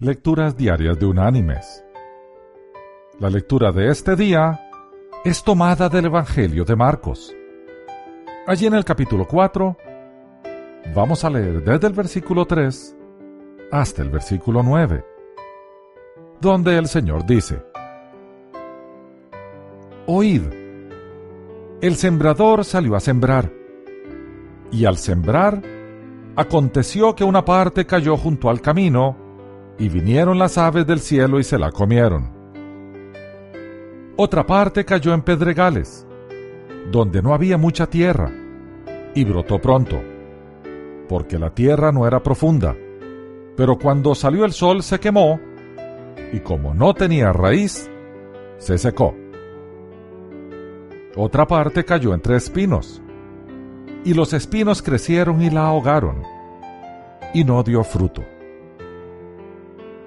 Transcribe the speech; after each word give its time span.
Lecturas 0.00 0.56
Diarias 0.56 0.96
de 0.96 1.06
Unánimes. 1.06 1.84
La 3.18 3.28
lectura 3.28 3.72
de 3.72 3.90
este 3.90 4.14
día 4.14 4.60
es 5.24 5.42
tomada 5.42 5.88
del 5.88 6.04
Evangelio 6.04 6.64
de 6.64 6.76
Marcos. 6.76 7.34
Allí 8.46 8.66
en 8.66 8.74
el 8.74 8.84
capítulo 8.84 9.26
4 9.26 9.76
vamos 10.94 11.24
a 11.24 11.30
leer 11.30 11.64
desde 11.64 11.88
el 11.88 11.94
versículo 11.94 12.46
3 12.46 12.96
hasta 13.72 14.02
el 14.02 14.10
versículo 14.10 14.62
9, 14.62 15.04
donde 16.40 16.78
el 16.78 16.86
Señor 16.86 17.26
dice, 17.26 17.60
Oíd, 20.06 20.42
el 21.80 21.96
sembrador 21.96 22.64
salió 22.64 22.94
a 22.94 23.00
sembrar, 23.00 23.50
y 24.70 24.84
al 24.84 24.96
sembrar, 24.96 25.60
aconteció 26.36 27.16
que 27.16 27.24
una 27.24 27.44
parte 27.44 27.84
cayó 27.84 28.16
junto 28.16 28.48
al 28.48 28.60
camino, 28.60 29.27
y 29.78 29.88
vinieron 29.88 30.38
las 30.38 30.58
aves 30.58 30.86
del 30.86 31.00
cielo 31.00 31.38
y 31.38 31.44
se 31.44 31.58
la 31.58 31.70
comieron. 31.70 32.32
Otra 34.16 34.44
parte 34.44 34.84
cayó 34.84 35.14
en 35.14 35.22
pedregales, 35.22 36.06
donde 36.90 37.22
no 37.22 37.32
había 37.32 37.56
mucha 37.56 37.86
tierra, 37.86 38.32
y 39.14 39.24
brotó 39.24 39.60
pronto, 39.60 40.00
porque 41.08 41.38
la 41.38 41.50
tierra 41.50 41.92
no 41.92 42.06
era 42.06 42.22
profunda. 42.22 42.74
Pero 43.56 43.78
cuando 43.78 44.14
salió 44.14 44.44
el 44.44 44.52
sol 44.52 44.82
se 44.82 44.98
quemó, 44.98 45.40
y 46.32 46.40
como 46.40 46.74
no 46.74 46.94
tenía 46.94 47.32
raíz, 47.32 47.88
se 48.58 48.76
secó. 48.78 49.14
Otra 51.16 51.46
parte 51.46 51.84
cayó 51.84 52.12
entre 52.12 52.36
espinos, 52.36 53.00
y 54.04 54.14
los 54.14 54.32
espinos 54.32 54.82
crecieron 54.82 55.40
y 55.42 55.50
la 55.50 55.66
ahogaron, 55.66 56.22
y 57.32 57.44
no 57.44 57.62
dio 57.62 57.84
fruto. 57.84 58.24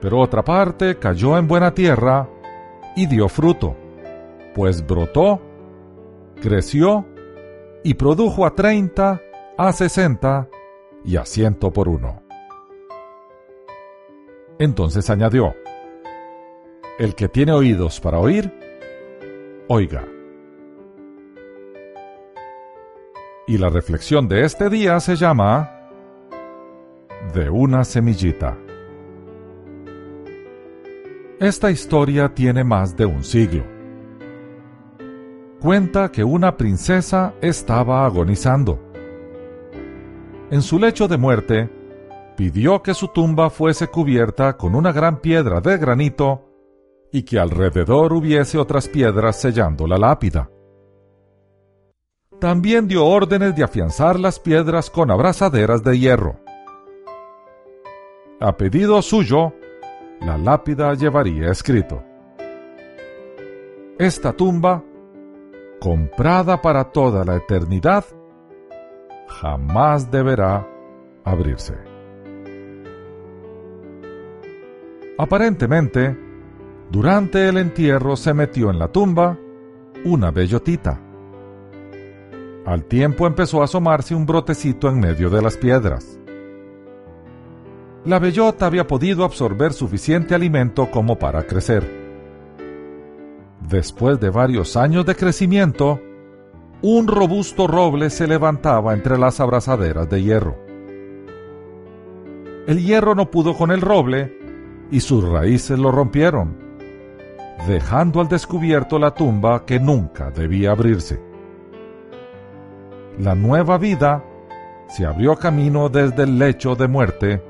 Pero 0.00 0.20
otra 0.20 0.44
parte 0.44 0.96
cayó 0.98 1.38
en 1.38 1.48
buena 1.48 1.72
tierra, 1.74 2.28
y 2.96 3.06
dio 3.06 3.28
fruto, 3.28 3.76
pues 4.54 4.84
brotó, 4.86 5.40
creció, 6.40 7.04
y 7.84 7.94
produjo 7.94 8.46
a 8.46 8.54
treinta, 8.54 9.20
a 9.56 9.72
sesenta 9.72 10.48
y 11.04 11.16
a 11.16 11.24
ciento 11.24 11.72
por 11.72 11.88
uno. 11.88 12.22
Entonces 14.58 15.08
añadió, 15.10 15.54
El 16.98 17.14
que 17.14 17.28
tiene 17.28 17.52
oídos 17.52 18.00
para 18.00 18.18
oír, 18.18 18.50
oiga. 19.68 20.04
Y 23.46 23.58
la 23.58 23.68
reflexión 23.68 24.26
de 24.28 24.44
este 24.44 24.70
día 24.70 24.98
se 24.98 25.14
llama 25.14 25.90
De 27.34 27.50
una 27.50 27.84
semillita. 27.84 28.56
Esta 31.38 31.70
historia 31.70 32.34
tiene 32.34 32.64
más 32.64 32.96
de 32.96 33.04
un 33.04 33.22
siglo. 33.22 33.62
Cuenta 35.60 36.10
que 36.10 36.24
una 36.24 36.56
princesa 36.56 37.34
estaba 37.42 38.06
agonizando. 38.06 38.80
En 40.50 40.62
su 40.62 40.78
lecho 40.78 41.08
de 41.08 41.18
muerte, 41.18 41.70
pidió 42.38 42.82
que 42.82 42.94
su 42.94 43.08
tumba 43.08 43.50
fuese 43.50 43.88
cubierta 43.88 44.56
con 44.56 44.74
una 44.74 44.92
gran 44.92 45.20
piedra 45.20 45.60
de 45.60 45.76
granito 45.76 46.42
y 47.12 47.22
que 47.22 47.38
alrededor 47.38 48.14
hubiese 48.14 48.56
otras 48.56 48.88
piedras 48.88 49.38
sellando 49.38 49.86
la 49.86 49.98
lápida. 49.98 50.50
También 52.40 52.88
dio 52.88 53.04
órdenes 53.04 53.54
de 53.54 53.62
afianzar 53.62 54.18
las 54.18 54.40
piedras 54.40 54.88
con 54.88 55.10
abrazaderas 55.10 55.84
de 55.84 55.98
hierro. 55.98 56.40
A 58.40 58.56
pedido 58.56 59.02
suyo, 59.02 59.52
la 60.20 60.38
lápida 60.38 60.94
llevaría 60.94 61.50
escrito. 61.50 62.02
Esta 63.98 64.32
tumba, 64.32 64.82
comprada 65.80 66.60
para 66.60 66.84
toda 66.84 67.24
la 67.24 67.36
eternidad, 67.36 68.04
jamás 69.28 70.10
deberá 70.10 70.66
abrirse. 71.24 71.74
Aparentemente, 75.18 76.16
durante 76.90 77.48
el 77.48 77.56
entierro 77.56 78.16
se 78.16 78.34
metió 78.34 78.70
en 78.70 78.78
la 78.78 78.88
tumba 78.88 79.38
una 80.04 80.30
bellotita. 80.30 81.00
Al 82.66 82.84
tiempo 82.84 83.26
empezó 83.26 83.62
a 83.62 83.64
asomarse 83.64 84.14
un 84.14 84.26
brotecito 84.26 84.88
en 84.88 85.00
medio 85.00 85.30
de 85.30 85.40
las 85.40 85.56
piedras. 85.56 86.18
La 88.06 88.18
bellota 88.18 88.66
había 88.66 88.86
podido 88.86 89.24
absorber 89.24 89.72
suficiente 89.72 90.34
alimento 90.34 90.90
como 90.90 91.18
para 91.18 91.42
crecer. 91.42 91.84
Después 93.68 94.20
de 94.20 94.30
varios 94.30 94.76
años 94.76 95.04
de 95.04 95.16
crecimiento, 95.16 96.00
un 96.82 97.08
robusto 97.08 97.66
roble 97.66 98.10
se 98.10 98.26
levantaba 98.26 98.94
entre 98.94 99.18
las 99.18 99.40
abrazaderas 99.40 100.08
de 100.08 100.22
hierro. 100.22 100.56
El 102.66 102.84
hierro 102.84 103.14
no 103.14 103.30
pudo 103.30 103.54
con 103.54 103.70
el 103.70 103.80
roble 103.80 104.38
y 104.90 105.00
sus 105.00 105.28
raíces 105.28 105.78
lo 105.78 105.90
rompieron, 105.90 106.56
dejando 107.66 108.20
al 108.20 108.28
descubierto 108.28 108.98
la 108.98 109.12
tumba 109.12 109.64
que 109.66 109.80
nunca 109.80 110.30
debía 110.30 110.70
abrirse 110.70 111.20
la 113.18 113.34
nueva 113.34 113.78
vida 113.78 114.22
se 114.88 115.06
abrió 115.06 115.36
camino 115.36 115.88
desde 115.88 116.24
el 116.24 116.38
lecho 116.38 116.74
de 116.74 116.86
muerte 116.86 117.42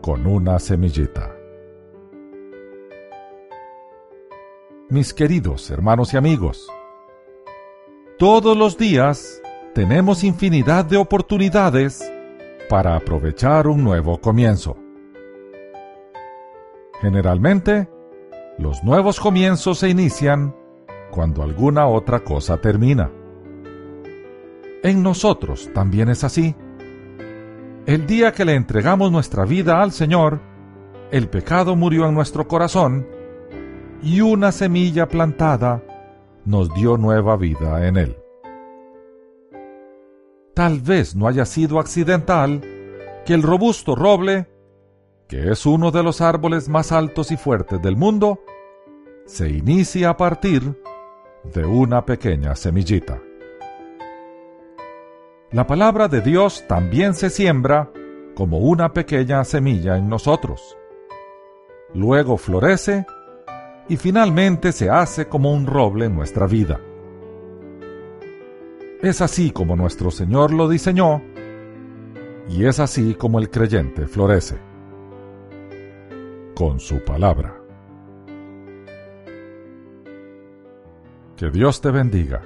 con 0.00 0.26
una 0.26 0.58
semillita. 0.58 1.34
Mis 4.88 5.12
queridos 5.12 5.70
hermanos 5.70 6.14
y 6.14 6.16
amigos, 6.16 6.68
todos 8.18 8.56
los 8.56 8.78
días 8.78 9.42
tenemos 9.74 10.24
infinidad 10.24 10.84
de 10.84 10.96
oportunidades 10.96 12.10
para 12.68 12.96
aprovechar 12.96 13.66
un 13.66 13.84
nuevo 13.84 14.18
comienzo. 14.18 14.76
Generalmente, 17.00 17.88
los 18.58 18.82
nuevos 18.82 19.20
comienzos 19.20 19.78
se 19.78 19.88
inician 19.88 20.54
cuando 21.10 21.42
alguna 21.42 21.86
otra 21.86 22.20
cosa 22.20 22.60
termina. 22.60 23.10
En 24.82 25.02
nosotros 25.02 25.70
también 25.74 26.08
es 26.08 26.24
así. 26.24 26.54
El 27.88 28.06
día 28.06 28.32
que 28.32 28.44
le 28.44 28.54
entregamos 28.54 29.10
nuestra 29.10 29.46
vida 29.46 29.80
al 29.80 29.92
Señor, 29.92 30.42
el 31.10 31.26
pecado 31.30 31.74
murió 31.74 32.06
en 32.06 32.12
nuestro 32.12 32.46
corazón 32.46 33.08
y 34.02 34.20
una 34.20 34.52
semilla 34.52 35.08
plantada 35.08 35.82
nos 36.44 36.68
dio 36.74 36.98
nueva 36.98 37.38
vida 37.38 37.88
en 37.88 37.96
él. 37.96 38.18
Tal 40.52 40.82
vez 40.82 41.16
no 41.16 41.28
haya 41.28 41.46
sido 41.46 41.80
accidental 41.80 42.60
que 43.24 43.32
el 43.32 43.42
robusto 43.42 43.94
roble, 43.94 44.50
que 45.26 45.50
es 45.50 45.64
uno 45.64 45.90
de 45.90 46.02
los 46.02 46.20
árboles 46.20 46.68
más 46.68 46.92
altos 46.92 47.30
y 47.30 47.38
fuertes 47.38 47.80
del 47.80 47.96
mundo, 47.96 48.38
se 49.24 49.48
inicie 49.48 50.04
a 50.04 50.14
partir 50.14 50.78
de 51.54 51.64
una 51.64 52.04
pequeña 52.04 52.54
semillita. 52.54 53.18
La 55.50 55.66
palabra 55.66 56.08
de 56.08 56.20
Dios 56.20 56.66
también 56.68 57.14
se 57.14 57.30
siembra 57.30 57.90
como 58.34 58.58
una 58.58 58.92
pequeña 58.92 59.42
semilla 59.44 59.96
en 59.96 60.06
nosotros. 60.06 60.76
Luego 61.94 62.36
florece 62.36 63.06
y 63.88 63.96
finalmente 63.96 64.72
se 64.72 64.90
hace 64.90 65.26
como 65.26 65.54
un 65.54 65.66
roble 65.66 66.04
en 66.04 66.14
nuestra 66.14 66.46
vida. 66.46 66.78
Es 69.00 69.22
así 69.22 69.50
como 69.50 69.74
nuestro 69.74 70.10
Señor 70.10 70.52
lo 70.52 70.68
diseñó 70.68 71.22
y 72.50 72.66
es 72.66 72.78
así 72.78 73.14
como 73.14 73.38
el 73.38 73.48
creyente 73.48 74.06
florece. 74.06 74.58
Con 76.54 76.78
su 76.78 77.02
palabra. 77.02 77.58
Que 81.38 81.48
Dios 81.50 81.80
te 81.80 81.90
bendiga 81.90 82.42